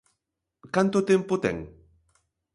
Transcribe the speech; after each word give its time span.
Canto 0.75 0.99
tempo 1.11 1.35
ten? 1.43 1.57